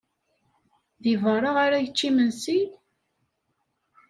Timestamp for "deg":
1.03-1.15